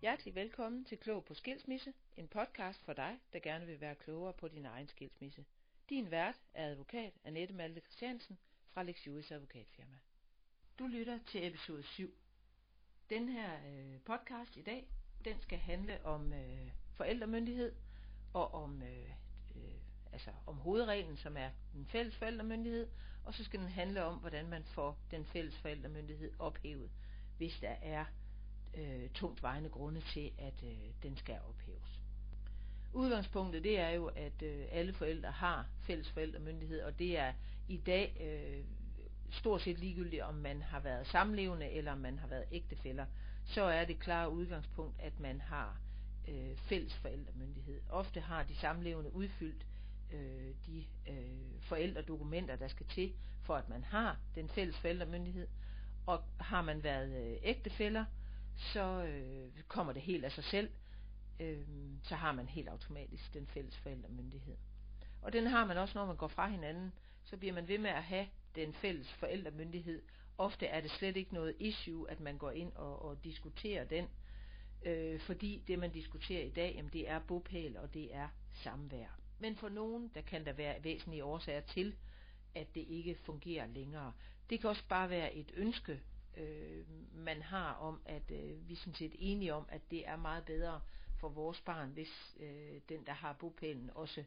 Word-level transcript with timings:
Hjertelig 0.00 0.34
velkommen 0.34 0.84
til 0.84 0.98
Klog 0.98 1.24
på 1.24 1.34
Skilsmisse, 1.34 1.92
en 2.16 2.28
podcast 2.28 2.82
for 2.82 2.92
dig, 2.92 3.18
der 3.32 3.38
gerne 3.38 3.66
vil 3.66 3.80
være 3.80 3.94
klogere 3.94 4.32
på 4.32 4.48
din 4.48 4.64
egen 4.66 4.88
skilsmisse. 4.88 5.44
Din 5.88 6.10
vært 6.10 6.40
er 6.54 6.66
advokat 6.66 7.12
Annette 7.24 7.54
Malte 7.54 7.80
Christiansen 7.80 8.38
fra 8.72 8.82
Lex 8.82 9.06
Juris 9.06 9.30
Advokatfirma. 9.30 9.96
Du 10.78 10.86
lytter 10.86 11.18
til 11.26 11.46
episode 11.46 11.82
7. 11.82 12.14
Den 13.10 13.28
her 13.28 13.50
øh, 13.66 14.00
podcast 14.00 14.56
i 14.56 14.62
dag, 14.62 14.88
den 15.24 15.40
skal 15.40 15.58
handle 15.58 16.06
om 16.06 16.32
øh, 16.32 16.70
forældremyndighed 16.92 17.72
og 18.32 18.54
om 18.54 18.82
øh, 18.82 19.10
øh, 19.56 19.74
altså 20.12 20.30
om 20.46 20.56
hovedreglen, 20.56 21.16
som 21.16 21.36
er 21.36 21.50
den 21.72 21.86
fælles 21.86 22.16
forældremyndighed, 22.16 22.88
og 23.24 23.34
så 23.34 23.44
skal 23.44 23.60
den 23.60 23.68
handle 23.68 24.04
om, 24.04 24.18
hvordan 24.18 24.48
man 24.48 24.64
får 24.64 24.98
den 25.10 25.26
fælles 25.26 25.58
forældremyndighed 25.58 26.32
ophævet, 26.38 26.90
hvis 27.36 27.58
der 27.60 27.76
er 27.82 28.04
øh, 28.74 29.08
tungt 29.14 29.42
vejende 29.42 29.68
grunde 29.68 30.00
til, 30.00 30.30
at 30.38 30.54
øh, 30.62 30.78
den 31.02 31.16
skal 31.16 31.38
ophæves. 31.48 32.00
Udgangspunktet 32.92 33.64
det 33.64 33.78
er 33.78 33.90
jo, 33.90 34.06
at 34.06 34.42
øh, 34.42 34.64
alle 34.70 34.92
forældre 34.92 35.30
har 35.30 35.66
fælles 35.80 36.10
forældremyndighed, 36.10 36.82
og 36.82 36.98
det 36.98 37.18
er 37.18 37.32
i 37.68 37.76
dag 37.76 38.16
øh, 38.20 38.64
stort 39.30 39.62
set 39.62 39.78
ligegyldigt, 39.78 40.22
om 40.22 40.34
man 40.34 40.62
har 40.62 40.80
været 40.80 41.06
samlevende 41.06 41.70
eller 41.70 41.92
om 41.92 41.98
man 41.98 42.18
har 42.18 42.26
været 42.26 42.44
ægtefæller. 42.52 43.06
Så 43.44 43.62
er 43.62 43.84
det 43.84 43.98
klare 43.98 44.30
udgangspunkt, 44.30 45.00
at 45.00 45.20
man 45.20 45.40
har 45.40 45.80
øh, 46.28 46.56
fælles 46.56 46.94
forældremyndighed. 46.94 47.80
Ofte 47.88 48.20
har 48.20 48.42
de 48.42 48.54
samlevende 48.54 49.14
udfyldt 49.14 49.66
øh, 50.12 50.54
de 50.66 50.84
øh, 51.08 51.60
forældredokumenter, 51.60 52.56
der 52.56 52.68
skal 52.68 52.86
til, 52.86 53.12
for 53.42 53.56
at 53.56 53.68
man 53.68 53.84
har 53.84 54.18
den 54.34 54.48
fælles 54.48 54.78
forældremyndighed. 54.78 55.48
Og 56.06 56.22
har 56.40 56.62
man 56.62 56.84
været 56.84 57.26
øh, 57.26 57.36
ægtefæller, 57.42 58.04
så 58.60 59.04
øh, 59.04 59.62
kommer 59.68 59.92
det 59.92 60.02
helt 60.02 60.24
af 60.24 60.32
sig 60.32 60.44
selv, 60.44 60.70
øh, 61.40 61.66
så 62.02 62.14
har 62.14 62.32
man 62.32 62.48
helt 62.48 62.68
automatisk 62.68 63.34
den 63.34 63.46
fælles 63.46 63.76
forældremyndighed. 63.76 64.56
Og 65.22 65.32
den 65.32 65.46
har 65.46 65.66
man 65.66 65.78
også, 65.78 65.98
når 65.98 66.06
man 66.06 66.16
går 66.16 66.28
fra 66.28 66.48
hinanden, 66.48 66.92
så 67.24 67.36
bliver 67.36 67.54
man 67.54 67.68
ved 67.68 67.78
med 67.78 67.90
at 67.90 68.02
have 68.02 68.26
den 68.54 68.72
fælles 68.72 69.12
forældremyndighed. 69.12 70.02
Ofte 70.38 70.66
er 70.66 70.80
det 70.80 70.90
slet 70.90 71.16
ikke 71.16 71.34
noget 71.34 71.56
issue, 71.58 72.10
at 72.10 72.20
man 72.20 72.38
går 72.38 72.50
ind 72.50 72.72
og, 72.72 73.02
og 73.02 73.24
diskuterer 73.24 73.84
den, 73.84 74.08
øh, 74.82 75.20
fordi 75.20 75.64
det 75.66 75.78
man 75.78 75.90
diskuterer 75.90 76.44
i 76.44 76.50
dag, 76.50 76.74
jamen, 76.76 76.92
det 76.92 77.08
er 77.08 77.18
bopæl 77.18 77.76
og 77.76 77.94
det 77.94 78.14
er 78.14 78.28
samvær. 78.52 79.18
Men 79.38 79.56
for 79.56 79.68
nogen, 79.68 80.10
der 80.14 80.20
kan 80.20 80.46
der 80.46 80.52
være 80.52 80.84
væsentlige 80.84 81.24
årsager 81.24 81.60
til, 81.60 81.96
at 82.54 82.74
det 82.74 82.84
ikke 82.88 83.14
fungerer 83.14 83.66
længere. 83.66 84.12
Det 84.50 84.60
kan 84.60 84.70
også 84.70 84.84
bare 84.88 85.10
være 85.10 85.34
et 85.34 85.52
ønske 85.54 86.00
øh, 86.36 86.86
man 87.14 87.42
har 87.42 87.72
om, 87.72 88.02
at 88.04 88.30
øh, 88.30 88.68
vi 88.68 88.72
er 88.72 88.76
sådan 88.76 88.94
set 88.94 89.16
enige 89.18 89.54
om, 89.54 89.66
at 89.68 89.90
det 89.90 90.08
er 90.08 90.16
meget 90.16 90.44
bedre 90.44 90.80
for 91.20 91.28
vores 91.28 91.60
barn, 91.60 91.90
hvis 91.90 92.36
øh, 92.40 92.80
den, 92.88 93.06
der 93.06 93.12
har 93.12 93.32
bopælen, 93.32 93.90
også 93.94 94.24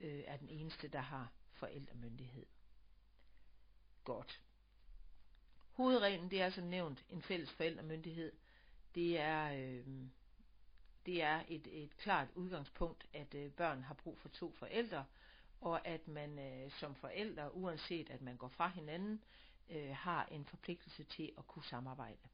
øh, 0.00 0.22
er 0.26 0.36
den 0.36 0.48
eneste, 0.48 0.88
der 0.88 1.00
har 1.00 1.32
forældremyndighed. 1.52 2.46
Godt. 4.04 4.40
Hovedreglen, 5.72 6.30
det 6.30 6.40
er 6.40 6.44
altså 6.44 6.60
nævnt 6.60 7.04
en 7.10 7.22
fælles 7.22 7.50
forældremyndighed. 7.52 8.32
Det 8.94 9.18
er, 9.18 9.52
øh, 9.52 9.86
det 11.06 11.22
er 11.22 11.42
et, 11.48 11.82
et 11.82 11.96
klart 11.96 12.28
udgangspunkt, 12.34 13.06
at 13.12 13.34
øh, 13.34 13.50
børn 13.50 13.82
har 13.82 13.94
brug 13.94 14.18
for 14.18 14.28
to 14.28 14.52
forældre, 14.52 15.04
og 15.60 15.86
at 15.86 16.08
man 16.08 16.38
øh, 16.38 16.70
som 16.70 16.94
forældre, 16.94 17.54
uanset 17.54 18.10
at 18.10 18.22
man 18.22 18.36
går 18.36 18.48
fra 18.48 18.68
hinanden, 18.68 19.22
øh, 19.70 19.96
har 19.96 20.24
en 20.24 20.44
forpligtelse 20.44 21.04
til 21.04 21.32
at 21.38 21.46
kunne 21.46 21.64
samarbejde. 21.64 22.28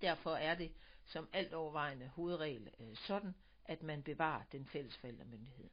Derfor 0.00 0.34
er 0.34 0.54
det 0.54 0.72
som 1.04 1.28
alt 1.32 1.54
overvejende 1.54 2.08
hovedregel 2.08 2.70
øh, 2.80 2.96
sådan, 2.96 3.34
at 3.64 3.82
man 3.82 4.02
bevarer 4.02 4.42
den 4.52 4.66
fælles 4.66 4.96
forældremyndighed. 4.96 5.70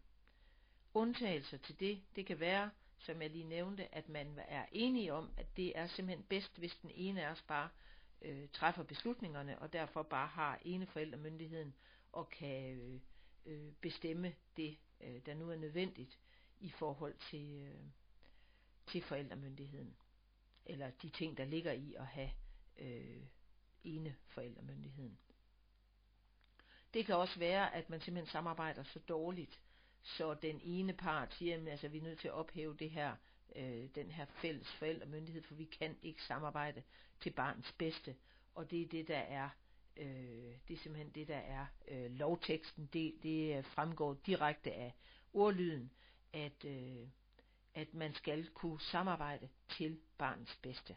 Undtagelser 0.94 1.58
til 1.58 1.80
det, 1.80 2.02
det 2.16 2.26
kan 2.26 2.40
være, 2.40 2.72
som 2.98 3.22
jeg 3.22 3.30
lige 3.30 3.44
nævnte, 3.44 3.96
at 3.96 4.10
man 4.10 4.40
er 4.48 4.66
enige 4.72 5.14
om, 5.14 5.34
at 5.38 5.58
det 5.58 5.78
er 5.78 5.88
simpelthen 5.88 6.26
bedst, 6.30 6.58
hvis 6.58 6.76
den 6.76 6.92
ene 6.94 7.26
af 7.26 7.32
os 7.32 7.42
bare 7.42 7.70
øh, 8.22 8.50
træffer 8.50 8.84
beslutningerne, 8.84 9.60
og 9.60 9.74
derfor 9.74 10.04
bare 10.04 10.28
har 10.28 10.60
ene 10.62 10.86
forældremyndigheden, 10.86 11.74
og 12.12 12.30
kan 12.30 12.78
øh, 12.78 13.00
øh, 13.46 13.72
bestemme 13.82 14.34
det, 14.58 14.78
øh, 15.02 15.26
der 15.26 15.34
nu 15.34 15.50
er 15.50 15.56
nødvendigt 15.56 16.20
i 16.60 16.70
forhold 16.70 17.16
til, 17.30 17.60
øh, 17.60 17.86
til 18.88 19.02
forældremyndigheden 19.02 19.96
eller 20.66 20.92
de 21.02 21.10
ting, 21.10 21.38
der 21.38 21.46
ligger 21.46 21.72
i 21.72 21.94
at 21.94 22.06
have 22.06 22.30
øh, 22.78 23.24
ene 23.84 24.16
forældremyndigheden. 24.28 25.18
Det 26.94 27.06
kan 27.06 27.16
også 27.16 27.40
være, 27.40 27.76
at 27.76 27.90
man 27.90 28.02
simpelthen 28.02 28.32
samarbejder 28.32 28.84
så 28.84 29.00
dårligt, 29.00 29.60
så 30.04 30.34
den 30.34 30.62
ene 30.64 30.94
part 30.94 31.34
siger, 31.34 31.62
at 31.62 31.68
altså, 31.68 31.88
vi 31.88 31.98
er 31.98 32.02
nødt 32.02 32.20
til 32.20 32.28
at 32.28 32.34
ophæve 32.34 32.76
det 32.78 32.90
her, 32.90 33.16
øh, 33.56 33.90
den 33.96 34.12
her 34.12 34.26
fælles 34.26 34.72
forældremyndighed, 34.72 35.44
for 35.44 35.56
vi 35.56 35.66
kan 35.66 35.98
ikke 36.02 36.24
samarbejde 36.24 36.84
til 37.22 37.30
barnets 37.30 37.72
bedste. 37.72 38.16
Og 38.56 38.72
det 38.72 38.82
er 38.82 38.88
det, 38.88 39.08
der 39.08 39.18
er, 39.18 39.50
øh, 39.98 40.56
det 40.68 40.74
er 40.74 40.78
simpelthen 40.78 41.12
det, 41.12 41.28
der 41.28 41.38
er 41.38 41.66
øh, 41.88 42.12
lovteksten. 42.12 42.90
Det, 42.94 43.14
det 43.24 43.66
fremgår 43.66 44.14
direkte 44.14 44.74
af 44.74 44.96
ordlyden, 45.34 45.92
at 46.34 46.66
øh, 46.66 47.08
at 47.76 47.94
man 47.94 48.14
skal 48.14 48.50
kunne 48.50 48.82
samarbejde 48.82 49.50
til 49.70 50.00
barnets 50.18 50.56
bedste. 50.62 50.96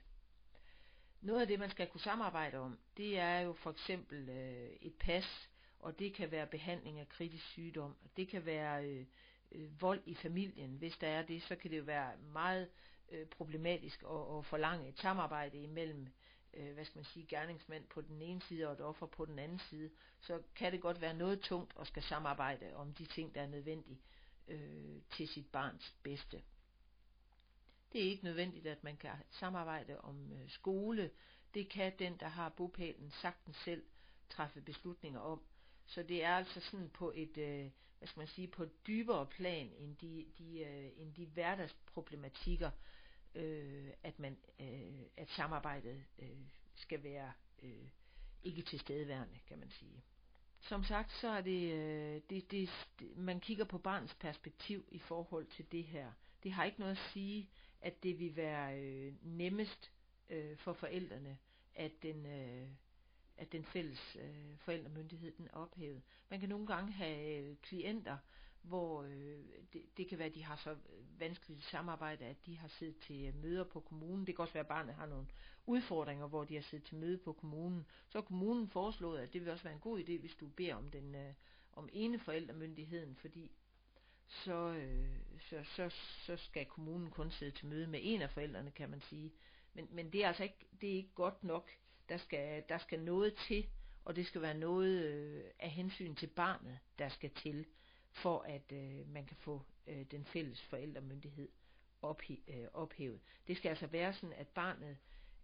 Noget 1.20 1.40
af 1.40 1.46
det, 1.46 1.58
man 1.58 1.70
skal 1.70 1.86
kunne 1.86 2.00
samarbejde 2.00 2.58
om, 2.58 2.78
det 2.96 3.18
er 3.18 3.40
jo 3.40 3.52
for 3.52 3.70
eksempel 3.70 4.28
øh, 4.28 4.70
et 4.80 4.94
pas, 4.94 5.48
og 5.78 5.98
det 5.98 6.14
kan 6.14 6.30
være 6.30 6.46
behandling 6.46 7.00
af 7.00 7.08
kritisk 7.08 7.44
sygdom, 7.44 7.96
og 8.04 8.10
det 8.16 8.28
kan 8.28 8.46
være 8.46 8.84
øh, 8.84 9.06
øh, 9.52 9.80
vold 9.80 10.02
i 10.06 10.14
familien. 10.14 10.70
Hvis 10.70 10.96
der 10.96 11.08
er 11.08 11.22
det, 11.22 11.42
så 11.42 11.56
kan 11.56 11.70
det 11.70 11.78
jo 11.78 11.82
være 11.82 12.16
meget 12.16 12.68
øh, 13.08 13.26
problematisk 13.26 14.02
at, 14.02 14.38
at 14.38 14.46
forlange 14.46 14.88
et 14.88 14.98
samarbejde 14.98 15.58
imellem 15.58 16.08
øh, 16.56 16.74
hvad 16.74 16.84
skal 16.84 16.98
man 16.98 17.04
sige, 17.04 17.26
gerningsmænd 17.26 17.86
på 17.86 18.00
den 18.00 18.22
ene 18.22 18.42
side 18.42 18.66
og 18.66 18.72
et 18.72 18.80
offer 18.80 19.06
på 19.06 19.24
den 19.24 19.38
anden 19.38 19.58
side, 19.58 19.90
så 20.20 20.42
kan 20.54 20.72
det 20.72 20.80
godt 20.80 21.00
være 21.00 21.14
noget 21.14 21.40
tungt 21.40 21.72
at 21.80 21.86
skal 21.86 22.02
samarbejde 22.02 22.74
om 22.74 22.92
de 22.92 23.04
ting, 23.04 23.34
der 23.34 23.42
er 23.42 23.46
nødvendige 23.46 24.00
øh, 24.48 25.02
til 25.10 25.28
sit 25.28 25.46
barns 25.46 25.94
bedste. 26.02 26.42
Det 27.92 28.06
er 28.06 28.10
ikke 28.10 28.24
nødvendigt, 28.24 28.66
at 28.66 28.84
man 28.84 28.96
kan 28.96 29.10
samarbejde 29.30 30.00
om 30.00 30.32
øh, 30.32 30.48
skole. 30.50 31.10
Det 31.54 31.68
kan 31.68 31.92
den, 31.98 32.16
der 32.20 32.28
har 32.28 32.48
bopælen, 32.48 33.10
sagtens 33.10 33.56
selv 33.56 33.84
træffe 34.28 34.60
beslutninger 34.60 35.20
om. 35.20 35.42
Så 35.86 36.02
det 36.02 36.24
er 36.24 36.36
altså 36.36 36.60
sådan 36.60 36.90
på 36.90 37.12
et, 37.14 37.38
øh, 37.38 37.70
hvad 37.98 38.08
skal 38.08 38.20
man 38.20 38.28
sige, 38.28 38.48
på 38.48 38.62
et 38.62 38.86
dybere 38.86 39.26
plan 39.26 39.72
end 39.78 39.96
de, 39.96 40.26
de, 40.38 40.58
øh, 40.58 40.90
end 40.96 41.14
de 41.14 41.26
hverdagsproblematikker, 41.26 42.70
øh, 43.34 43.90
at 44.02 44.18
man, 44.18 44.38
øh, 44.60 45.00
at 45.16 45.28
samarbejdet 45.30 46.04
øh, 46.18 46.46
skal 46.74 47.02
være 47.02 47.32
øh, 47.62 47.88
ikke 48.42 48.62
tilstedeværende, 48.62 49.38
kan 49.48 49.58
man 49.58 49.70
sige 49.70 50.04
som 50.60 50.84
sagt, 50.84 51.12
så 51.12 51.28
er 51.28 51.40
det, 51.40 51.72
øh, 51.72 52.20
det, 52.30 52.50
det, 52.50 52.70
man 53.16 53.40
kigger 53.40 53.64
på 53.64 53.78
barnets 53.78 54.14
perspektiv 54.14 54.84
i 54.88 54.98
forhold 54.98 55.46
til 55.46 55.72
det 55.72 55.84
her. 55.84 56.12
Det 56.42 56.52
har 56.52 56.64
ikke 56.64 56.80
noget 56.80 56.92
at 56.92 57.10
sige, 57.12 57.50
at 57.80 58.02
det 58.02 58.18
vil 58.18 58.36
være 58.36 58.80
øh, 58.80 59.12
nemmest 59.22 59.92
øh, 60.28 60.56
for 60.56 60.72
forældrene, 60.72 61.38
at 61.74 61.92
den, 62.02 62.26
øh, 62.26 62.68
at 63.36 63.52
den 63.52 63.64
fælles 63.64 64.16
øh, 64.20 64.58
forældremyndighed 64.58 65.32
den 65.32 65.48
er 65.52 65.56
ophævet. 65.56 66.02
Man 66.28 66.40
kan 66.40 66.48
nogle 66.48 66.66
gange 66.66 66.92
have 66.92 67.38
øh, 67.38 67.56
klienter, 67.56 68.16
hvor 68.66 69.02
øh, 69.02 69.38
det, 69.72 69.82
det 69.96 70.08
kan 70.08 70.18
være, 70.18 70.28
at 70.28 70.34
de 70.34 70.44
har 70.44 70.56
så 70.56 70.76
vanskeligt 71.18 71.64
samarbejde, 71.64 72.24
at 72.24 72.46
de 72.46 72.58
har 72.58 72.68
siddet 72.68 72.98
til 72.98 73.26
øh, 73.26 73.42
møder 73.42 73.64
på 73.64 73.80
kommunen. 73.80 74.26
Det 74.26 74.36
kan 74.36 74.42
også 74.42 74.54
være, 74.54 74.64
at 74.64 74.68
barnet 74.68 74.94
har 74.94 75.06
nogle 75.06 75.26
udfordringer, 75.66 76.26
hvor 76.26 76.44
de 76.44 76.54
har 76.54 76.62
siddet 76.62 76.86
til 76.86 76.96
møde 76.96 77.18
på 77.18 77.32
kommunen. 77.32 77.86
Så 78.08 78.18
har 78.18 78.22
kommunen 78.22 78.68
foreslået, 78.68 79.18
at 79.18 79.32
det 79.32 79.40
vil 79.40 79.52
også 79.52 79.64
være 79.64 79.74
en 79.74 79.80
god 79.80 80.00
idé, 80.00 80.20
hvis 80.20 80.34
du 80.34 80.48
beder 80.48 80.74
om 80.74 80.90
den 80.90 81.14
øh, 81.14 81.32
om 81.72 81.88
ene 81.92 82.18
forældremyndigheden, 82.18 83.16
fordi 83.16 83.50
så, 84.28 84.74
øh, 84.74 85.08
så, 85.40 85.64
så, 85.64 85.88
så 86.26 86.36
skal 86.36 86.66
kommunen 86.66 87.10
kun 87.10 87.30
sidde 87.30 87.52
til 87.52 87.66
møde 87.66 87.86
med 87.86 88.00
en 88.02 88.22
af 88.22 88.30
forældrene, 88.30 88.70
kan 88.70 88.90
man 88.90 89.00
sige. 89.00 89.32
Men, 89.74 89.88
men 89.90 90.12
det 90.12 90.24
er 90.24 90.28
altså 90.28 90.42
ikke, 90.42 90.66
det 90.80 90.90
er 90.90 90.94
ikke 90.94 91.14
godt 91.14 91.44
nok. 91.44 91.70
Der 92.08 92.16
skal, 92.16 92.64
der 92.68 92.78
skal 92.78 93.00
noget 93.00 93.34
til, 93.34 93.66
og 94.04 94.16
det 94.16 94.26
skal 94.26 94.42
være 94.42 94.58
noget 94.58 95.04
øh, 95.04 95.44
af 95.58 95.70
hensyn 95.70 96.14
til 96.14 96.26
barnet, 96.26 96.78
der 96.98 97.08
skal 97.08 97.30
til 97.30 97.66
for 98.16 98.38
at 98.38 98.72
øh, 98.72 99.08
man 99.08 99.26
kan 99.26 99.36
få 99.36 99.62
øh, 99.86 100.04
den 100.10 100.24
fælles 100.24 100.62
forældremyndighed 100.62 101.48
ophæ- 102.04 102.52
øh, 102.54 102.66
ophævet. 102.72 103.20
Det 103.46 103.56
skal 103.56 103.68
altså 103.68 103.86
være 103.86 104.12
sådan, 104.12 104.32
at 104.32 104.48
barnet 104.48 104.96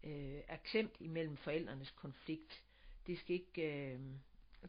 øh, 0.04 0.40
er 0.48 0.56
klemt 0.56 0.96
imellem 1.00 1.36
forældrenes 1.36 1.90
konflikt. 1.90 2.62
Det 3.06 3.19
skal 3.19 3.34
ikke, 3.34 3.92
øh, 3.92 4.00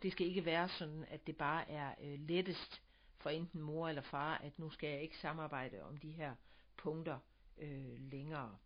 det 0.02 0.12
skal 0.12 0.28
ikke 0.28 0.46
være 0.46 0.70
sådan, 0.70 1.06
at 1.10 1.28
det 1.28 1.38
bare 1.38 1.70
er 1.70 1.96
øh, 2.02 2.20
lettest 2.20 2.82
for 3.18 3.30
enten 3.30 3.62
mor 3.62 3.90
eller 3.90 4.02
far, 4.02 4.38
at 4.38 4.60
nu 4.60 4.70
skal 4.70 4.90
jeg 4.90 5.02
ikke 5.02 5.18
samarbejde 5.18 5.84
om 5.84 5.98
de 5.98 6.12
her 6.12 6.36
punkter 6.78 7.20
øh, 7.58 8.12
længere. 8.12 8.58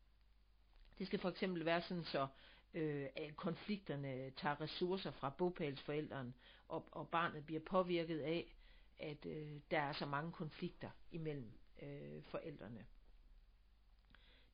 Det 1.00 1.08
skal 1.08 1.20
for 1.20 1.30
eksempel 1.30 1.66
være 1.66 1.82
sådan 1.82 2.04
så, 2.04 2.28
øh, 2.74 3.08
at 3.16 3.36
konflikterne 3.38 4.32
tager 4.32 4.62
ressourcer 4.62 5.12
fra 5.12 5.30
bopælsforældren, 5.30 6.34
og, 6.68 6.88
og 6.92 7.10
barnet 7.10 7.46
bliver 7.46 7.62
påvirket 7.62 8.20
af, 8.20 8.54
at 9.00 9.26
øh, 9.26 9.60
der 9.72 9.80
er 9.80 9.94
så 9.94 10.06
mange 10.06 10.32
konflikter 10.32 10.90
imellem 11.12 11.52
øh, 11.82 12.24
forældrene. 12.24 12.86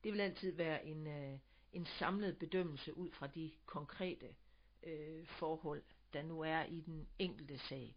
Det 0.04 0.12
vil 0.12 0.20
altid 0.20 0.52
være 0.52 0.86
en, 0.86 1.06
øh, 1.06 1.38
en 1.72 1.86
samlet 1.86 2.38
bedømmelse 2.38 2.96
ud 2.96 3.10
fra 3.10 3.26
de 3.26 3.52
konkrete 3.66 4.34
øh, 4.82 5.26
forhold, 5.26 5.82
der 6.12 6.22
nu 6.22 6.40
er 6.40 6.64
i 6.64 6.80
den 6.80 7.08
enkelte 7.18 7.58
sag. 7.58 7.96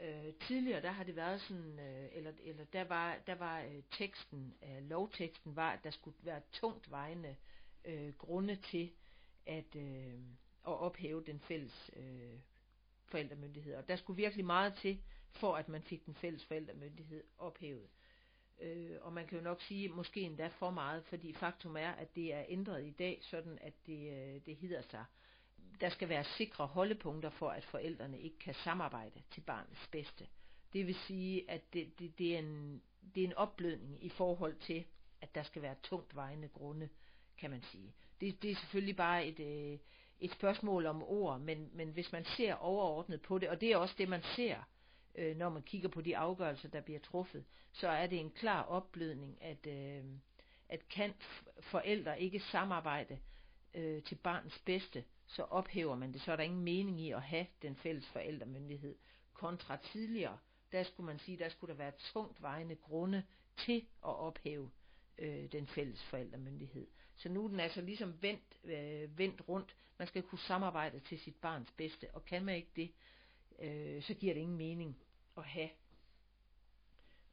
Øh, 0.00 0.34
tidligere 0.46 0.82
der 0.82 0.90
har 0.90 1.04
det 1.04 1.16
været 1.16 1.40
sådan, 1.40 1.78
øh, 1.78 2.08
eller, 2.12 2.32
eller 2.42 2.64
der 2.64 2.84
var, 2.84 3.18
der 3.26 3.34
var 3.34 3.60
øh, 3.60 3.82
teksten, 3.90 4.54
øh, 4.62 4.88
lovteksten 4.88 5.56
var, 5.56 5.70
at 5.72 5.84
der 5.84 5.90
skulle 5.90 6.16
være 6.22 6.40
tungt 6.52 6.90
vejende 6.90 7.36
øh, 7.84 8.14
grunde 8.14 8.56
til 8.56 8.92
at, 9.46 9.76
øh, 9.76 10.14
at 10.66 10.72
ophæve 10.72 11.24
den 11.26 11.40
fælles 11.40 11.90
øh, 11.96 12.38
forældremyndighed. 13.04 13.74
Og 13.74 13.88
der 13.88 13.96
skulle 13.96 14.16
virkelig 14.16 14.44
meget 14.44 14.74
til, 14.74 15.02
for 15.34 15.56
at 15.56 15.68
man 15.68 15.82
fik 15.82 16.06
den 16.06 16.14
fælles 16.14 16.44
forældremyndighed 16.44 17.24
ophævet. 17.38 17.88
Øh, 18.60 18.96
og 19.00 19.12
man 19.12 19.26
kan 19.26 19.38
jo 19.38 19.44
nok 19.44 19.62
sige, 19.62 19.88
måske 19.88 20.20
endda 20.20 20.46
for 20.46 20.70
meget, 20.70 21.04
fordi 21.04 21.32
faktum 21.32 21.76
er, 21.76 21.90
at 21.90 22.14
det 22.14 22.34
er 22.34 22.44
ændret 22.48 22.86
i 22.86 22.90
dag, 22.90 23.18
sådan 23.22 23.58
at 23.60 23.72
det, 23.86 24.12
øh, 24.12 24.40
det 24.46 24.56
hedder 24.56 24.82
sig, 24.82 25.04
der 25.80 25.88
skal 25.88 26.08
være 26.08 26.24
sikre 26.24 26.66
holdepunkter 26.66 27.30
for, 27.30 27.50
at 27.50 27.64
forældrene 27.64 28.20
ikke 28.20 28.38
kan 28.38 28.54
samarbejde 28.54 29.22
til 29.30 29.40
barnets 29.40 29.88
bedste. 29.92 30.26
Det 30.72 30.86
vil 30.86 30.94
sige, 30.94 31.50
at 31.50 31.60
det, 31.72 31.98
det, 31.98 32.18
det, 32.18 32.34
er, 32.34 32.38
en, 32.38 32.82
det 33.14 33.22
er 33.22 33.26
en 33.26 33.34
opblødning 33.34 34.04
i 34.04 34.08
forhold 34.08 34.56
til, 34.56 34.84
at 35.20 35.34
der 35.34 35.42
skal 35.42 35.62
være 35.62 35.76
tungt 35.82 36.16
vejende 36.16 36.48
grunde, 36.48 36.88
kan 37.38 37.50
man 37.50 37.62
sige. 37.62 37.94
Det, 38.20 38.42
det 38.42 38.50
er 38.50 38.54
selvfølgelig 38.54 38.96
bare 38.96 39.26
et, 39.26 39.40
øh, 39.40 39.78
et 40.20 40.32
spørgsmål 40.32 40.86
om 40.86 41.02
ord, 41.02 41.40
men, 41.40 41.70
men 41.72 41.88
hvis 41.88 42.12
man 42.12 42.24
ser 42.24 42.54
overordnet 42.54 43.22
på 43.22 43.38
det, 43.38 43.48
og 43.48 43.60
det 43.60 43.72
er 43.72 43.76
også 43.76 43.94
det, 43.98 44.08
man 44.08 44.22
ser, 44.22 44.56
øh, 45.14 45.36
når 45.36 45.48
man 45.48 45.62
kigger 45.62 45.88
på 45.88 46.00
de 46.00 46.16
afgørelser, 46.16 46.68
der 46.68 46.80
bliver 46.80 47.00
truffet, 47.00 47.44
så 47.72 47.88
er 47.88 48.06
det 48.06 48.20
en 48.20 48.30
klar 48.30 48.62
opblødning, 48.62 49.42
at, 49.42 49.66
øh, 49.66 50.04
at 50.68 50.88
kan 50.88 51.14
forældre 51.60 52.20
ikke 52.20 52.40
samarbejde 52.40 53.18
øh, 53.74 54.02
til 54.02 54.14
barnets 54.14 54.58
bedste, 54.58 55.04
så 55.26 55.42
ophæver 55.42 55.96
man 55.96 56.12
det, 56.12 56.20
så 56.20 56.32
er 56.32 56.36
der 56.36 56.42
ingen 56.42 56.64
mening 56.64 57.00
i 57.00 57.10
at 57.10 57.22
have 57.22 57.46
den 57.62 57.76
fælles 57.76 58.06
forældremyndighed. 58.06 58.96
Kontra 59.32 59.76
tidligere, 59.76 60.38
der 60.72 60.82
skulle 60.82 61.06
man 61.06 61.18
sige, 61.18 61.38
der 61.38 61.48
skulle 61.48 61.72
der 61.72 61.78
være 61.78 61.92
tungt 62.12 62.42
vejende 62.42 62.74
grunde 62.74 63.22
til 63.56 63.86
at 64.04 64.16
ophæve 64.16 64.70
øh, 65.18 65.52
den 65.52 65.66
fælles 65.66 66.02
forældremyndighed. 66.02 66.86
Så 67.16 67.28
nu 67.28 67.44
er 67.44 67.48
den 67.48 67.60
altså 67.60 67.80
ligesom 67.80 68.22
vendt, 68.22 68.58
øh, 68.64 69.18
vendt 69.18 69.48
rundt. 69.48 69.76
Man 69.98 70.08
skal 70.08 70.22
kunne 70.22 70.38
samarbejde 70.38 71.00
til 71.00 71.18
sit 71.18 71.36
barns 71.36 71.70
bedste, 71.76 72.14
og 72.14 72.24
kan 72.24 72.44
man 72.44 72.54
ikke 72.56 72.72
det, 72.76 72.92
øh, 73.58 74.02
så 74.02 74.14
giver 74.14 74.34
det 74.34 74.40
ingen 74.40 74.58
mening 74.58 74.98
at 75.36 75.44
have 75.44 75.70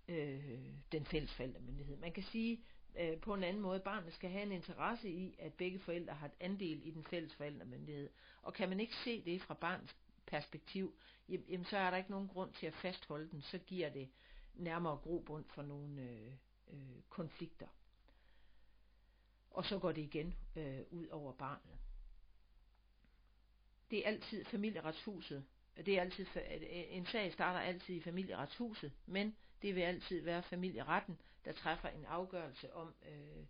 øh, 0.08 0.66
den 0.92 1.06
fælles 1.06 1.34
forældremyndighed. 1.34 1.98
Man 1.98 2.12
kan 2.12 2.24
sige 2.24 2.64
øh, 3.00 3.20
på 3.20 3.34
en 3.34 3.44
anden 3.44 3.62
måde, 3.62 3.76
at 3.76 3.84
barnet 3.84 4.14
skal 4.14 4.30
have 4.30 4.44
en 4.44 4.52
interesse 4.52 5.10
i, 5.10 5.36
at 5.40 5.54
begge 5.54 5.80
forældre 5.80 6.14
har 6.14 6.26
et 6.26 6.36
andel 6.40 6.88
i 6.88 6.92
den 6.92 7.04
fælles 7.04 7.36
forældremyndighed. 7.36 8.10
Og 8.42 8.54
kan 8.54 8.70
man 8.70 8.80
ikke 8.80 8.96
se 8.96 9.26
det 9.26 9.42
fra 9.42 9.54
barnets 9.54 9.96
perspektiv, 10.26 10.96
jamen 11.30 11.66
så 11.66 11.78
er 11.78 11.90
der 11.90 11.98
ikke 11.98 12.12
nogen 12.12 12.28
grund 12.28 12.54
til 12.54 12.68
at 12.68 12.74
fastholde 12.74 13.30
den, 13.32 13.42
så 13.42 13.58
giver 13.58 13.90
det 13.90 14.10
nærmere 14.54 14.98
grobund 14.98 15.46
for 15.46 15.62
nogle 15.62 16.02
øh, 16.02 16.34
øh, 16.68 17.02
konflikter. 17.10 17.68
Og 19.52 19.66
så 19.66 19.80
går 19.80 19.92
det 19.92 20.02
igen 20.02 20.36
øh, 20.56 20.82
ud 20.92 21.08
over 21.08 21.34
barnet. 21.34 21.78
Det 23.92 24.00
er 24.00 24.08
altid 24.08 24.46
familieretshuset. 24.46 25.46
Det 25.82 25.98
er 25.98 26.02
altid, 26.02 26.26
øh, 26.36 26.62
en 26.72 27.06
sag 27.06 27.34
starter 27.34 27.60
altid 27.60 27.96
i 27.96 28.02
familieretshuset, 28.02 28.92
men 29.06 29.36
det 29.62 29.76
vil 29.76 29.82
altid 29.82 30.22
være 30.22 30.44
familieretten, 30.44 31.18
der 31.46 31.52
træffer 31.52 31.90
en 31.90 32.06
afgørelse 32.06 32.74
om, 32.74 32.94
øh, 33.10 33.46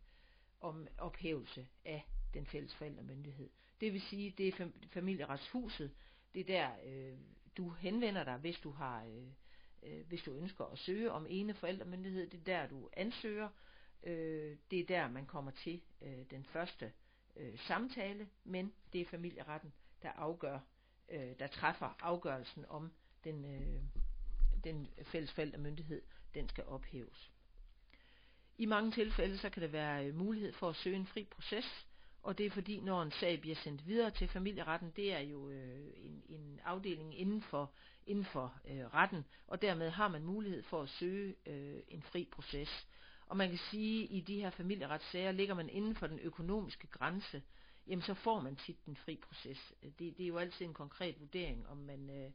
om 0.62 0.88
ophævelse 0.98 1.68
af 1.86 2.08
den 2.34 2.46
fælles 2.46 2.76
forældremyndighed. 2.76 3.50
Det 3.82 3.94
vil 3.94 4.02
sige, 4.02 4.34
det 4.38 4.48
er 4.48 4.70
familieretshuset, 4.90 5.92
det 6.34 6.40
er 6.40 6.46
der, 6.46 6.70
øh, 6.86 7.18
du 7.58 7.70
henvender 7.70 8.24
dig, 8.24 8.38
hvis 8.38 8.60
du 8.60 8.72
har 8.72 9.04
øh, 9.04 9.28
øh, 9.84 10.08
hvis 10.08 10.22
du 10.24 10.32
ønsker 10.32 10.66
at 10.66 10.80
søge 10.80 11.12
om 11.12 11.26
ene 11.30 11.54
forældremyndighed, 11.54 12.30
det 12.30 12.40
er 12.40 12.44
der, 12.44 12.68
du 12.68 12.90
ansøger. 12.94 13.50
Øh, 14.04 14.58
det 14.72 14.80
er 14.80 14.86
der, 14.86 15.10
man 15.10 15.26
kommer 15.26 15.52
til 15.52 15.82
øh, 16.02 16.26
den 16.32 16.44
første 16.44 16.92
øh, 17.36 17.60
samtale, 17.60 18.30
men 18.44 18.74
det 18.94 19.02
er 19.02 19.06
familieretten, 19.06 19.74
der 20.04 20.10
afgør, 20.10 20.60
øh, 21.12 21.40
der 21.40 21.48
træffer 21.48 21.96
afgørelsen 22.00 22.66
om 22.70 22.92
den, 23.24 23.46
øh, 23.46 23.82
den 24.64 24.90
fælles 25.04 25.32
forældremyndighed, 25.32 26.02
den 26.34 26.50
skal 26.50 26.64
ophæves. 26.64 27.32
I 28.58 28.66
mange 28.66 28.92
tilfælde 28.92 29.38
så 29.38 29.50
kan 29.50 29.62
det 29.62 29.72
være 29.72 30.06
øh, 30.06 30.16
mulighed 30.16 30.54
for 30.54 30.70
at 30.70 30.76
søge 30.76 30.96
en 30.96 31.08
fri 31.08 31.28
proces, 31.32 31.88
og 32.24 32.38
det 32.38 32.46
er 32.46 32.50
fordi, 32.50 32.80
når 32.80 33.02
en 33.02 33.12
sag 33.12 33.42
bliver 33.42 33.56
sendt 33.56 33.88
videre 33.88 34.12
til 34.12 34.28
familieretten, 34.28 34.92
det 34.96 35.14
er 35.14 35.20
jo 35.20 35.50
øh, 35.50 35.88
en, 35.96 36.24
en 36.30 36.60
afdeling 36.66 37.20
inden 37.20 37.42
for, 37.42 37.72
inden 38.06 38.26
for 38.26 38.54
øh, 38.68 38.86
retten, 38.86 39.26
og 39.48 39.62
dermed 39.62 39.90
har 39.90 40.08
man 40.08 40.24
mulighed 40.24 40.64
for 40.64 40.82
at 40.82 40.90
søge 40.90 41.36
øh, 41.46 41.80
en 41.88 42.02
fri 42.02 42.28
proces. 42.32 42.88
Og 43.28 43.38
man 43.38 43.50
kan 43.50 43.58
sige, 43.58 44.04
at 44.04 44.10
i 44.12 44.20
de 44.20 44.42
her 44.42 44.50
familieretssager 44.50 45.32
ligger 45.32 45.54
man 45.54 45.70
inden 45.70 45.96
for 45.96 46.08
den 46.08 46.20
økonomiske 46.20 46.88
grænse, 46.88 47.42
jamen 47.88 48.04
så 48.04 48.14
får 48.14 48.40
man 48.40 48.56
tit 48.56 48.86
den 48.86 48.96
fri 48.96 49.16
proces. 49.16 49.74
Det, 49.82 50.00
det 50.00 50.22
er 50.22 50.28
jo 50.28 50.38
altid 50.38 50.66
en 50.66 50.74
konkret 50.74 51.20
vurdering, 51.20 51.68
om 51.68 51.78
man, 51.78 52.10
øh, 52.10 52.32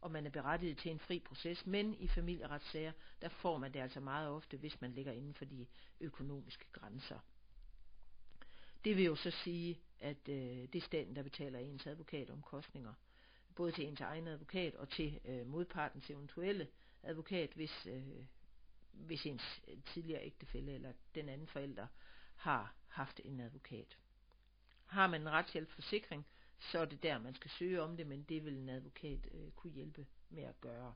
om 0.00 0.10
man 0.10 0.26
er 0.26 0.30
berettiget 0.30 0.78
til 0.78 0.90
en 0.90 0.98
fri 0.98 1.20
proces, 1.20 1.66
men 1.66 1.94
i 1.94 2.08
familieretssager, 2.08 2.92
der 3.22 3.28
får 3.28 3.58
man 3.58 3.72
det 3.72 3.80
altså 3.80 4.00
meget 4.00 4.28
ofte, 4.28 4.56
hvis 4.56 4.80
man 4.80 4.92
ligger 4.92 5.12
inden 5.12 5.34
for 5.34 5.44
de 5.44 5.66
økonomiske 6.00 6.64
grænser. 6.72 7.18
Det 8.84 8.96
vil 8.96 9.04
jo 9.04 9.16
så 9.16 9.30
sige, 9.30 9.80
at 10.00 10.28
øh, 10.28 10.36
det 10.36 10.74
er 10.74 10.80
staten, 10.80 11.16
der 11.16 11.22
betaler 11.22 11.58
ens 11.58 11.86
advokatomkostninger, 11.86 12.94
både 13.54 13.72
til 13.72 13.86
ens 13.86 14.00
egen 14.00 14.28
advokat 14.28 14.74
og 14.74 14.88
til 14.88 15.20
øh, 15.24 15.46
modpartens 15.46 16.10
eventuelle 16.10 16.68
advokat, 17.02 17.50
hvis, 17.54 17.86
øh, 17.86 18.24
hvis 18.92 19.26
ens 19.26 19.62
tidligere 19.86 20.24
ægtefælle 20.24 20.72
eller 20.72 20.92
den 21.14 21.28
anden 21.28 21.46
forælder 21.46 21.86
har 22.36 22.74
haft 22.88 23.20
en 23.24 23.40
advokat. 23.40 23.98
Har 24.86 25.06
man 25.06 25.20
en 25.20 25.30
retshjælpsforsikring, 25.30 26.26
så 26.58 26.78
er 26.78 26.84
det 26.84 27.02
der, 27.02 27.18
man 27.18 27.34
skal 27.34 27.50
søge 27.50 27.82
om 27.82 27.96
det, 27.96 28.06
men 28.06 28.22
det 28.22 28.44
vil 28.44 28.56
en 28.56 28.68
advokat 28.68 29.28
øh, 29.34 29.50
kunne 29.50 29.72
hjælpe 29.72 30.06
med 30.30 30.42
at 30.42 30.60
gøre. 30.60 30.94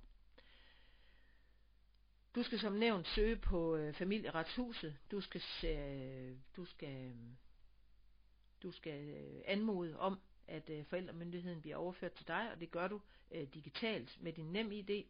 Du 2.35 2.43
skal 2.43 2.59
som 2.59 2.73
nævnt 2.73 3.09
søge 3.09 3.37
på 3.37 3.77
øh, 3.77 3.95
familieretshuset. 3.95 4.97
Du 5.11 5.21
skal, 5.21 5.43
øh, 5.65 6.37
du 6.57 6.65
skal 6.65 7.15
du 8.63 8.71
skal 8.71 9.09
øh, 9.09 9.43
anmode 9.45 9.99
om, 9.99 10.21
at 10.49 10.71
øh, 10.71 10.85
forældremyndigheden 10.85 11.61
bliver 11.61 11.77
overført 11.77 12.13
til 12.13 12.29
dig, 12.29 12.53
og 12.53 12.61
det 12.61 12.71
gør 12.71 12.89
du 12.89 13.01
øh, 13.31 13.49
digitalt 13.55 14.23
med 14.23 14.33
din 14.33 14.53
nem 14.53 14.71
idé. 14.73 15.05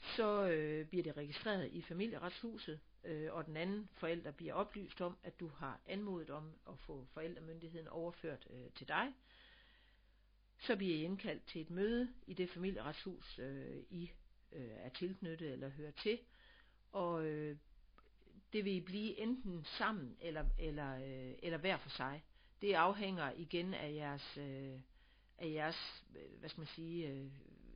Så 0.00 0.48
øh, 0.48 0.86
bliver 0.86 1.02
det 1.02 1.16
registreret 1.16 1.70
i 1.72 1.82
familieretshuset, 1.82 2.80
øh, 3.04 3.32
og 3.32 3.46
den 3.46 3.56
anden 3.56 3.88
forælder 3.92 4.30
bliver 4.30 4.54
oplyst 4.54 5.00
om, 5.00 5.16
at 5.22 5.40
du 5.40 5.48
har 5.48 5.80
anmodet 5.86 6.30
om 6.30 6.52
at 6.68 6.78
få 6.78 7.06
forældremyndigheden 7.12 7.88
overført 7.88 8.46
øh, 8.50 8.70
til 8.74 8.88
dig. 8.88 9.12
Så 10.58 10.76
bliver 10.76 10.96
I 10.96 11.02
indkaldt 11.02 11.46
til 11.46 11.60
et 11.60 11.70
møde 11.70 12.08
i 12.26 12.34
det 12.34 12.50
familieretshus, 12.50 13.38
øh, 13.38 13.82
I 13.90 14.10
øh, 14.52 14.70
er 14.70 14.88
tilknyttet 14.88 15.52
eller 15.52 15.68
hører 15.68 15.90
til, 15.90 16.18
og 16.92 17.26
øh, 17.26 17.56
det 18.52 18.64
vil 18.64 18.80
blive 18.80 19.18
enten 19.18 19.64
sammen 19.64 20.16
eller, 20.20 20.44
eller, 20.58 20.94
øh, 20.96 21.34
eller 21.42 21.58
hver 21.58 21.76
for 21.76 21.90
sig. 21.90 22.24
Det 22.62 22.74
afhænger 22.74 23.32
igen 23.36 23.74
af 23.74 23.94
jeres, 23.94 24.36
øh, 24.36 24.80
af 25.38 25.48
jeres 25.48 26.04
øh, 26.16 26.38
hvad 26.38 26.48
skal 26.48 26.60
man 26.60 26.66
sige, 26.66 27.08
øh, 27.08 27.26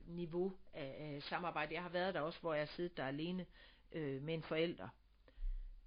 niveau 0.05 0.57
af, 0.73 0.95
af 0.99 1.23
samarbejde. 1.23 1.73
Jeg 1.73 1.81
har 1.81 1.89
været 1.89 2.13
der 2.13 2.21
også, 2.21 2.39
hvor 2.39 2.53
jeg 2.53 2.61
har 2.61 2.73
siddet 2.75 2.97
der 2.97 3.05
alene 3.05 3.45
øh, 3.91 4.21
med 4.21 4.33
en 4.33 4.43
forælder. 4.43 4.87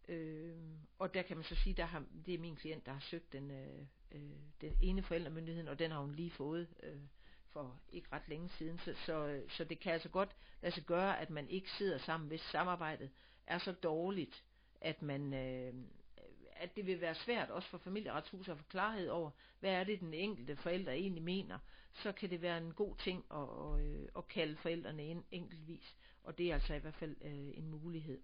Øh, 0.09 0.57
og 0.99 1.15
der 1.15 1.23
kan 1.23 1.37
man 1.37 1.45
så 1.45 1.55
sige, 1.55 1.75
der 1.75 1.85
har, 1.85 2.05
det 2.27 2.35
er 2.35 2.39
min 2.39 2.57
klient, 2.57 2.87
der 2.87 2.93
har 2.93 3.01
søgt 3.01 3.33
den, 3.33 3.51
øh, 3.51 3.87
øh, 4.13 4.31
den 4.61 4.77
ene 4.81 5.03
forældremyndigheden, 5.03 5.69
og 5.69 5.79
den 5.79 5.91
har 5.91 5.99
hun 5.99 6.15
lige 6.15 6.31
fået 6.31 6.69
øh, 6.83 7.01
for 7.51 7.81
ikke 7.89 8.09
ret 8.13 8.29
længe 8.29 8.49
siden. 8.49 8.79
Så, 8.79 8.95
så, 8.95 9.43
så 9.49 9.65
det 9.65 9.81
kan 9.81 9.93
altså 9.93 10.09
godt 10.09 10.37
lade 10.63 10.75
sig 10.75 10.85
gøre, 10.85 11.21
at 11.21 11.31
man 11.31 11.49
ikke 11.49 11.71
sidder 11.71 11.99
sammen, 11.99 12.29
hvis 12.29 12.41
samarbejdet 12.41 13.11
er 13.47 13.59
så 13.59 13.73
dårligt, 13.73 14.45
at 14.81 15.03
man 15.03 15.35
øh, 15.35 15.75
at 16.57 16.77
det 16.77 16.87
vil 16.87 17.01
være 17.01 17.15
svært 17.15 17.51
også 17.51 17.69
for 17.69 17.79
familieretshuset 17.79 18.53
at 18.53 18.59
få 18.59 18.65
klarhed 18.65 19.09
over, 19.09 19.31
hvad 19.61 19.71
er 19.71 19.85
det 19.85 20.01
den 20.01 20.15
enkelte 20.15 20.57
forælder 20.57 20.93
egentlig 20.93 21.23
mener, 21.23 21.59
så 22.03 22.13
kan 22.13 22.31
det 22.31 22.43
være 22.43 22.59
en 22.59 22.75
god 22.75 22.97
ting 22.97 23.25
at, 23.31 23.39
at, 23.39 23.87
øh, 23.87 24.09
at 24.17 24.29
kalde 24.29 24.57
forældrene 24.57 25.07
ind 25.07 25.25
enkeltvis, 25.31 25.97
og 26.25 26.39
det 26.39 26.51
er 26.51 26.55
altså 26.55 26.75
i 26.75 26.79
hvert 26.79 26.95
fald 26.95 27.17
øh, 27.21 27.59
en 27.59 27.69
mulighed. 27.69 28.21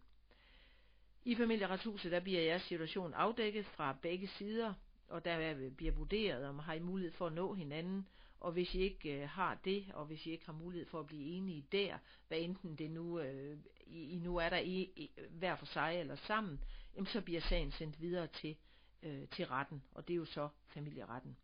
I 1.24 1.34
familieretshuset 1.34 2.12
der 2.12 2.20
bliver 2.20 2.40
jeres 2.40 2.62
situation 2.62 3.14
afdækket 3.14 3.66
fra 3.66 3.96
begge 4.02 4.28
sider, 4.28 4.74
og 5.08 5.24
der 5.24 5.70
bliver 5.76 5.92
vurderet, 5.92 6.46
om 6.46 6.58
har 6.58 6.74
I 6.74 6.78
mulighed 6.78 7.12
for 7.12 7.26
at 7.26 7.32
nå 7.32 7.54
hinanden, 7.54 8.06
og 8.40 8.52
hvis 8.52 8.74
I 8.74 8.78
ikke 8.78 9.22
øh, 9.22 9.28
har 9.28 9.54
det, 9.64 9.86
og 9.94 10.06
hvis 10.06 10.26
I 10.26 10.30
ikke 10.30 10.46
har 10.46 10.52
mulighed 10.52 10.86
for 10.86 11.00
at 11.00 11.06
blive 11.06 11.24
enige 11.24 11.66
der, 11.72 11.98
hvad 12.28 12.38
enten 12.38 12.76
det 12.76 12.90
nu, 12.90 13.20
øh, 13.20 13.58
I, 13.86 14.16
I 14.16 14.18
nu 14.18 14.36
er 14.36 14.48
der 14.48 14.58
i, 14.58 14.80
i, 14.96 15.10
hver 15.30 15.56
for 15.56 15.66
sig 15.66 16.00
eller 16.00 16.16
sammen, 16.16 16.60
jamen 16.94 17.06
så 17.06 17.20
bliver 17.20 17.40
sagen 17.40 17.70
sendt 17.70 18.00
videre 18.00 18.26
til, 18.26 18.56
øh, 19.02 19.28
til 19.28 19.46
retten, 19.46 19.82
og 19.94 20.08
det 20.08 20.14
er 20.14 20.18
jo 20.18 20.24
så 20.24 20.48
familieretten. 20.66 21.36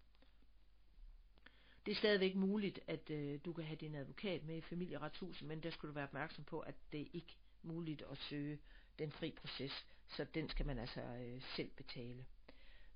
Det 1.89 1.95
er 1.95 1.99
stadigvæk 1.99 2.35
muligt, 2.35 2.81
at 2.87 3.11
øh, 3.11 3.41
du 3.45 3.53
kan 3.53 3.65
have 3.65 3.77
din 3.77 3.95
advokat 3.95 4.45
med 4.45 4.57
i 4.57 4.61
familieretshuset, 4.61 5.49
men 5.49 5.63
der 5.63 5.71
skal 5.71 5.89
du 5.89 5.95
være 5.95 6.05
opmærksom 6.05 6.45
på, 6.45 6.61
at 6.61 6.75
det 6.93 7.01
er 7.01 7.07
ikke 7.13 7.37
muligt 7.63 8.03
at 8.11 8.19
søge 8.19 8.59
den 8.99 9.13
fri 9.13 9.31
proces, 9.31 9.87
så 10.09 10.27
den 10.35 10.49
skal 10.49 10.67
man 10.67 10.79
altså 10.79 11.01
øh, 11.01 11.43
selv 11.57 11.71
betale. 11.71 12.25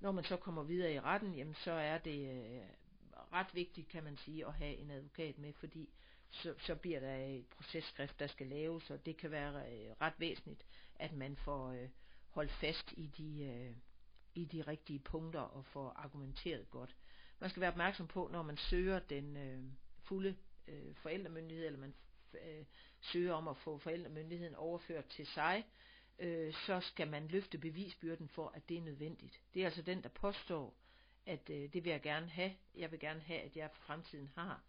Når 0.01 0.13
man 0.13 0.25
så 0.25 0.37
kommer 0.37 0.63
videre 0.63 0.95
i 0.95 1.01
retten, 1.01 1.35
jamen 1.35 1.55
så 1.55 1.73
er 1.73 1.99
det 1.99 2.31
øh, 2.31 2.63
ret 3.33 3.55
vigtigt, 3.55 3.89
kan 3.89 4.05
man 4.05 4.17
sige, 4.17 4.47
at 4.47 4.55
have 4.55 4.77
en 4.77 4.91
advokat 4.91 5.39
med, 5.39 5.53
fordi 5.53 5.93
så, 6.31 6.55
så 6.59 6.75
bliver 6.75 7.01
der 7.01 7.17
et 7.17 7.47
processkrift, 7.47 8.19
der 8.21 8.27
skal 8.27 8.47
laves, 8.47 8.91
og 8.91 9.07
det 9.07 9.17
kan 9.17 9.31
være 9.31 9.73
øh, 9.73 9.91
ret 10.01 10.15
væsentligt, 10.19 10.67
at 10.95 11.13
man 11.13 11.37
får 11.37 11.69
øh, 11.69 11.89
holdt 12.31 12.53
fast 12.53 12.93
i 12.93 13.07
de, 13.07 13.45
øh, 13.45 13.77
i 14.35 14.45
de 14.45 14.63
rigtige 14.63 14.99
punkter 14.99 15.41
og 15.41 15.65
får 15.67 15.89
argumenteret 15.89 16.71
godt. 16.71 16.97
Man 17.43 17.51
skal 17.51 17.61
være 17.61 17.71
opmærksom 17.71 18.07
på, 18.07 18.29
når 18.33 18.43
man 18.43 18.57
søger 18.57 18.99
den 18.99 19.37
øh, 19.37 19.63
fulde 20.03 20.37
øh, 20.69 20.95
forældremyndighed, 20.95 21.67
eller 21.67 21.79
man 21.79 21.95
øh, 22.35 22.65
søger 23.01 23.33
om 23.33 23.49
at 23.49 23.57
få 23.57 23.79
forældremyndigheden 23.79 24.55
overført 24.55 25.05
til 25.05 25.27
sig, 25.27 25.65
øh, 26.19 26.55
så 26.55 26.81
skal 26.81 27.09
man 27.09 27.29
løfte 27.29 27.59
bevisbyrden 27.59 28.29
for, 28.29 28.53
at 28.55 28.69
det 28.69 28.77
er 28.77 28.81
nødvendigt. 28.81 29.41
Det 29.55 29.63
er 29.63 29.67
altså 29.67 29.83
den, 29.83 30.03
der 30.03 30.09
påstår, 30.09 30.75
at 31.27 31.51
øh, 31.51 31.73
det 31.73 31.85
vil 31.85 31.91
jeg 31.91 32.03
gerne 32.03 32.29
have. 32.29 32.53
Jeg 32.75 32.91
vil 32.91 33.01
gerne 33.01 33.21
have, 33.21 33.41
at 33.41 33.57
jeg 33.57 33.71
for 33.71 33.83
fremtiden 33.83 34.31
har 34.35 34.63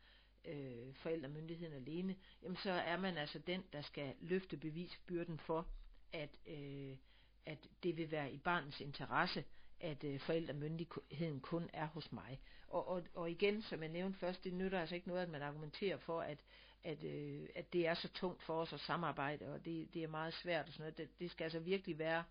øh, 0.46 0.94
forældremyndigheden 0.94 1.74
alene. 1.74 2.16
Jamen 2.44 2.58
så 2.58 2.72
er 2.72 2.98
man 2.98 3.18
altså 3.18 3.40
den, 3.40 3.64
der 3.74 3.82
skal 3.82 4.16
løfte 4.20 4.58
bevisbyrden 4.58 5.40
for, 5.40 5.68
at, 6.14 6.38
øh, 6.48 6.98
at 7.46 7.68
det 7.84 7.98
vil 7.98 8.12
være 8.12 8.34
i 8.34 8.38
barnets 8.38 8.82
interesse, 8.82 9.44
at 9.80 10.04
øh, 10.04 10.20
forældremyndigheden 10.20 11.40
kun 11.40 11.70
er 11.74 11.86
hos 11.86 12.12
mig. 12.12 12.40
Og, 12.74 12.88
og, 12.88 13.04
og 13.14 13.32
igen, 13.32 13.62
som 13.62 13.82
jeg 13.82 13.90
nævnte 13.90 14.20
først, 14.20 14.44
det 14.44 14.54
nytter 14.54 14.80
altså 14.80 14.96
ikke 14.96 15.08
noget, 15.08 15.22
at 15.22 15.30
man 15.30 15.42
argumenterer 15.42 15.98
for, 15.98 16.22
at, 16.22 16.38
at, 16.84 17.04
øh, 17.04 17.50
at 17.56 17.74
det 17.74 17.88
er 17.88 17.94
så 17.94 18.10
tungt 18.14 18.44
for 18.44 18.62
os 18.62 18.74
at 18.74 18.80
samarbejde, 18.80 19.54
og 19.54 19.66
det, 19.66 19.94
det 19.94 20.04
er 20.04 20.08
meget 20.08 20.34
svært 20.34 20.68
og 20.68 20.74
sådan 20.74 20.82
noget. 20.82 20.98
Det, 20.98 21.20
det 21.20 21.32
skal 21.32 21.44
altså 21.44 21.60
virkelig 21.60 22.00
være 22.00 22.24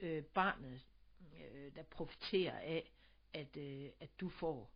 øh, 0.00 0.22
barnet, 0.22 0.80
øh, 1.34 1.74
der 1.76 1.82
profiterer 1.82 2.58
af, 2.58 2.92
at, 3.34 3.56
øh, 3.56 3.88
at 4.00 4.08
du 4.20 4.28
får, 4.28 4.70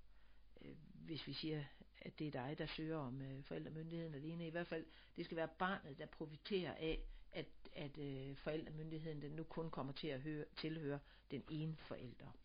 øh, 0.61 0.75
hvis 0.95 1.27
vi 1.27 1.33
siger, 1.33 1.65
at 2.01 2.19
det 2.19 2.27
er 2.27 2.31
dig, 2.31 2.59
der 2.59 2.67
søger 2.67 2.99
om 2.99 3.23
øh, 3.23 3.45
forældremyndigheden 3.45 4.15
alene, 4.15 4.47
i 4.47 4.51
hvert 4.51 4.67
fald, 4.67 4.87
det 5.17 5.25
skal 5.25 5.37
være 5.37 5.49
barnet, 5.59 5.99
der 5.99 6.07
profiterer 6.07 6.75
af, 6.75 7.01
at, 7.33 7.47
at 7.73 7.99
øh, 7.99 8.37
forældremyndigheden 8.37 9.23
den 9.23 9.33
nu 9.33 9.45
kun 9.45 9.71
kommer 9.71 9.93
til 9.93 10.09
at 10.09 10.21
høre, 10.21 10.45
tilhøre 10.57 10.99
den 11.31 11.45
ene 11.51 11.77
forælder. 11.77 12.37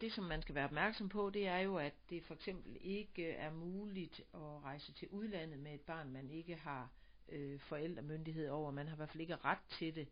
Det, 0.00 0.12
som 0.12 0.24
man 0.24 0.42
skal 0.42 0.54
være 0.54 0.64
opmærksom 0.64 1.08
på, 1.08 1.30
det 1.30 1.46
er 1.46 1.58
jo, 1.58 1.76
at 1.76 1.92
det 2.10 2.24
for 2.24 2.34
eksempel 2.34 2.76
ikke 2.80 3.30
er 3.30 3.52
muligt 3.52 4.20
at 4.34 4.62
rejse 4.64 4.92
til 4.92 5.08
udlandet 5.08 5.58
med 5.58 5.74
et 5.74 5.80
barn, 5.80 6.12
man 6.12 6.30
ikke 6.30 6.56
har 6.56 6.90
øh, 7.28 7.60
forældremyndighed 7.60 8.48
over. 8.48 8.70
Man 8.70 8.86
har 8.86 8.94
i 8.94 8.96
hvert 8.96 9.08
fald 9.08 9.20
ikke 9.20 9.36
ret 9.36 9.58
til 9.68 9.94
det. 9.94 10.08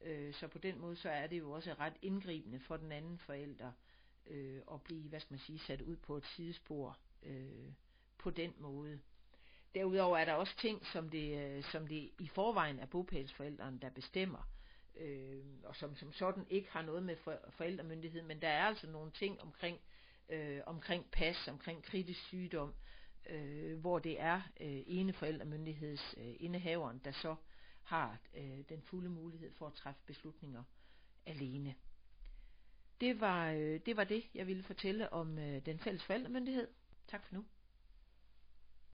Øh, 0.00 0.34
så 0.34 0.48
på 0.48 0.58
den 0.58 0.78
måde, 0.78 0.96
så 0.96 1.10
er 1.10 1.26
det 1.26 1.38
jo 1.38 1.50
også 1.50 1.74
ret 1.74 1.94
indgribende 2.02 2.60
for 2.60 2.76
den 2.76 2.92
anden 2.92 3.18
forælder 3.18 3.72
øh, 4.26 4.60
at 4.72 4.82
blive, 4.82 5.08
hvad 5.08 5.20
skal 5.20 5.32
man 5.32 5.40
sige, 5.40 5.58
sat 5.58 5.80
ud 5.80 5.96
på 5.96 6.16
et 6.16 6.26
sidespor 6.26 6.98
øh, 7.22 7.72
på 8.18 8.30
den 8.30 8.54
måde. 8.58 9.00
Derudover 9.74 10.18
er 10.18 10.24
der 10.24 10.32
også 10.32 10.56
ting, 10.56 10.86
som 10.86 11.10
det, 11.10 11.56
øh, 11.56 11.64
som 11.64 11.86
det 11.86 12.10
i 12.18 12.28
forvejen 12.28 12.78
er 12.78 12.86
bopælsforældrene, 12.86 13.78
der 13.82 13.90
bestemmer, 13.90 14.48
øh, 14.96 15.44
og 15.64 15.76
som 15.76 15.96
som 15.96 16.12
sådan 16.12 16.46
ikke 16.50 16.70
har 16.70 16.82
noget 16.82 17.02
med 17.02 17.16
for, 17.16 17.38
forældremyndighed, 17.50 18.22
men 18.22 18.42
der 18.42 18.48
er 18.48 18.64
altså 18.64 18.86
nogle 18.86 19.10
ting 19.10 19.40
omkring, 19.40 19.80
øh, 20.28 20.60
omkring 20.66 21.10
pas, 21.10 21.48
omkring 21.48 21.82
kritisk 21.82 22.20
sygdom, 22.20 22.74
øh, 23.30 23.78
hvor 23.80 23.98
det 23.98 24.20
er 24.20 24.40
øh, 24.60 24.82
ene 24.86 25.12
forældremyndigheds 25.12 26.14
øh, 26.16 26.34
indehaveren, 26.40 27.00
der 27.04 27.12
så 27.12 27.36
har 27.82 28.18
øh, 28.34 28.60
den 28.68 28.82
fulde 28.82 29.08
mulighed 29.08 29.52
for 29.52 29.66
at 29.66 29.74
træffe 29.74 30.00
beslutninger 30.06 30.62
alene. 31.26 31.74
Det 33.00 33.20
var, 33.20 33.50
øh, 33.50 33.80
det 33.86 33.96
var 33.96 34.04
det, 34.04 34.24
jeg 34.34 34.46
ville 34.46 34.62
fortælle 34.62 35.12
om 35.12 35.38
øh, 35.38 35.66
den 35.66 35.78
fælles 35.78 36.04
forældremyndighed. 36.04 36.68
Tak 37.08 37.26
for 37.26 37.34
nu. 37.34 37.44